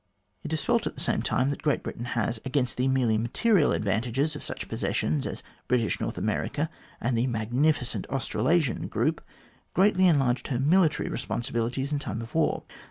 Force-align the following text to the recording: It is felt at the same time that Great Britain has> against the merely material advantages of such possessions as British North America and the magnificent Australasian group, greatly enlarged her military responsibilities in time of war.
It 0.43 0.51
is 0.51 0.63
felt 0.63 0.87
at 0.87 0.95
the 0.95 0.99
same 0.99 1.21
time 1.21 1.51
that 1.51 1.61
Great 1.61 1.83
Britain 1.83 2.05
has> 2.17 2.39
against 2.43 2.75
the 2.77 2.87
merely 2.87 3.19
material 3.19 3.71
advantages 3.71 4.35
of 4.35 4.43
such 4.43 4.67
possessions 4.67 5.27
as 5.27 5.43
British 5.67 5.99
North 6.01 6.17
America 6.17 6.71
and 6.99 7.15
the 7.15 7.27
magnificent 7.27 8.07
Australasian 8.09 8.87
group, 8.87 9.21
greatly 9.75 10.07
enlarged 10.07 10.47
her 10.47 10.57
military 10.59 11.07
responsibilities 11.07 11.93
in 11.93 11.99
time 11.99 12.19
of 12.23 12.33
war. 12.33 12.63